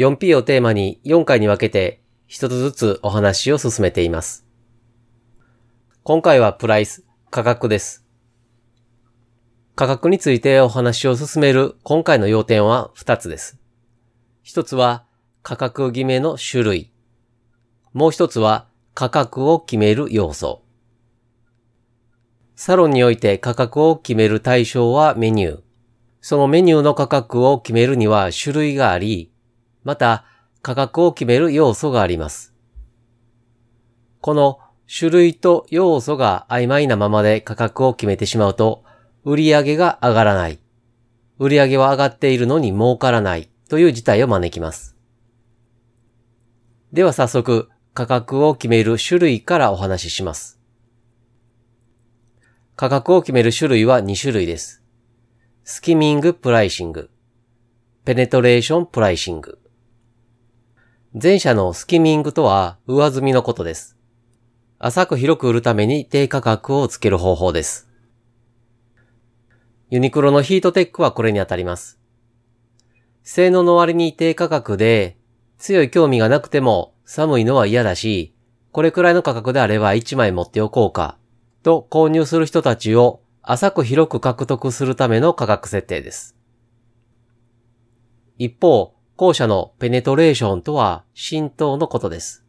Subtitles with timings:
[0.00, 4.46] 4P をテーマに4回に分けて一つずつお話を進めています。
[6.04, 8.06] 今回はプライス、価格です。
[9.76, 13.58] 価格についてお話を進める今回の要点は2つです。
[14.46, 15.04] 1つは
[15.42, 16.92] 価格決めの種類。
[17.92, 20.62] もう1つは価格を決める要素。
[22.56, 25.60] サロンにおいて価格を決める対象はメニュー。
[26.22, 29.30] そのメニューの価格を決めるには種類があり、
[29.84, 30.24] また
[30.62, 32.54] 価格を決める要素があります。
[34.20, 34.58] この
[34.92, 38.84] 種類と要素が曖昧なままで価格を決めてしまうと、
[39.24, 40.58] 売上が上がらない。
[41.38, 44.96] 売上は上がっているのに儲からないという事態を招きます。
[46.92, 50.60] では早速、価格を決める種類からお話しします。
[52.74, 54.82] 価格を決める種類は2種類です。
[55.64, 59.59] skimming pricing、penetration pricing。
[61.12, 63.96] 前者の skimming とは上積みのことです。
[64.78, 67.88] 浅く広く売るために低価格をつける方法です。
[69.90, 71.98] ユニクロのヒートテックはこれにあたります。
[73.24, 75.18] 性能の割に低価格で
[75.58, 78.32] 強い興味がなくても寒いのは嫌だし、
[78.70, 81.18] これくらいの価格であれば1枚持っておこうか
[81.64, 86.36] と購入する人たちを浅く広く獲得するための価格設定です。
[88.38, 92.42] 一方、後者のペネトレーションとは浸透のことです。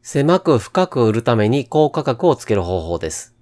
[0.00, 3.34] 狭く深く売るために高価格をつける方法です。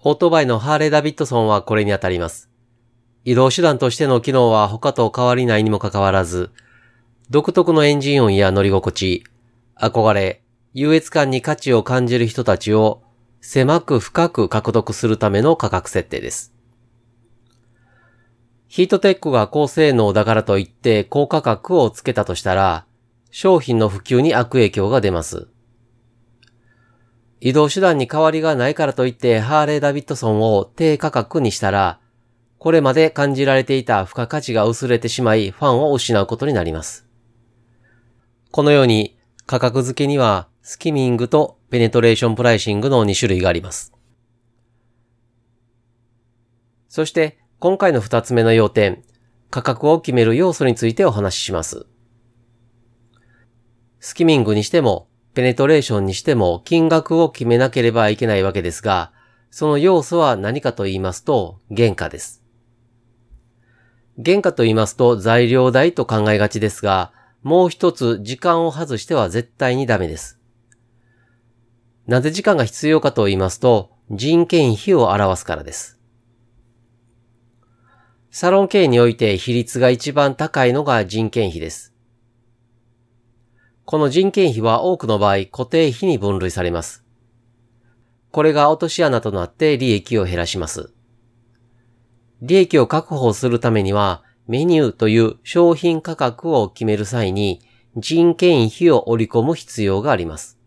[0.00, 2.50] オートバイのハーレー・ダビッドソンはこれにあたります。
[3.24, 6.50] 移動手段としての機能は他と変わりないにもかかわらず、
[7.30, 9.24] 独特のエンジン音や乗り心地、
[9.80, 10.42] 憧れ、
[10.74, 13.02] 優越感に価値を感じる人たちを
[13.40, 16.55] 狭く深く獲得するための価格設定です。
[18.76, 22.84] ヒートテックが高性能だからといって高価格をつけたとしたら、
[23.30, 25.48] 商品の普及に悪影響が出ます。
[27.40, 32.00] 移動手段に変わりがないからといってハーレー・ダビッドソンを低価格にしたら、
[32.58, 37.06] これまで感じられていた付加価値が薄れてしまいファンを失うことになります。
[38.50, 39.16] このように
[39.46, 43.94] 価格付けにはスキミングとペネトレーションプライシングの2種類があります。
[46.90, 49.02] そして今回の2つ目の要点、
[49.50, 51.88] 価格を決める要素についてお話しします。
[53.98, 59.10] スキミングにしても、ペネトレーションにしても金額を決めなければいけないわけですが、
[59.50, 62.44] その要素は何かと言いますと、原価です。
[64.24, 67.10] 原価と言いますと材料代と考えがちですが、
[67.42, 70.38] もう一つ時間を外しては絶対にダメです。
[72.06, 75.95] なぜ時間が必要かと言いますと、人件費を表すからです。
[78.38, 81.94] サロン経営において比率が一番高いのが人件費です。
[83.86, 87.02] この人件費は多くの場合固定費に分類されます。
[88.32, 90.92] これが落とし穴となって利益を減らします。
[92.42, 97.62] 利益を確保するためにはメニューという商品価格を決める際に
[97.96, 100.58] 人件費を織り込む必要があります。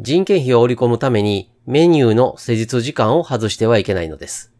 [0.00, 4.53] 人件費を織り込むためにメニューの施術時間を外してはいけないのです。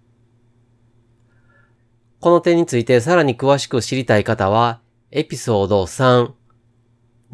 [2.24, 4.80] この点についてさらに詳しく知りたい方は、
[5.10, 6.30] エピソード3、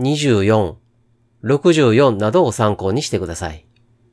[0.01, 0.75] 24、
[1.45, 3.65] 64などを参考にしてください。